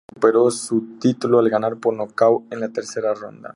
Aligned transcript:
Lima 0.01 0.09
recuperó 0.15 0.49
su 0.49 0.97
título 0.97 1.37
al 1.37 1.47
ganar 1.51 1.77
por 1.77 1.93
nocaut 1.93 2.51
en 2.51 2.59
la 2.61 2.69
tercera 2.69 3.13
ronda. 3.13 3.49